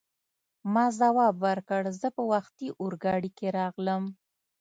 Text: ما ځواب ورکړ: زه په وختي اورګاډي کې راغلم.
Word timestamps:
ما 0.73 0.85
ځواب 0.99 1.35
ورکړ: 1.47 1.83
زه 1.99 2.07
په 2.15 2.21
وختي 2.31 2.67
اورګاډي 2.79 3.31
کې 3.37 3.47
راغلم. 3.57 4.03